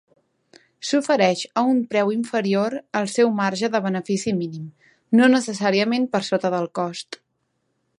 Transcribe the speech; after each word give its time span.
S'ofereix 0.91 1.43
a 1.61 1.63
un 1.73 1.81
preu 1.91 2.13
inferior 2.15 2.77
al 3.01 3.11
seu 3.17 3.31
marge 3.41 3.71
de 3.77 3.83
benefici 3.87 4.35
mínim, 4.41 4.67
no 5.21 5.33
necessàriament 5.39 6.13
per 6.17 6.27
sota 6.33 6.57
del 6.59 6.71
cost. 6.83 7.25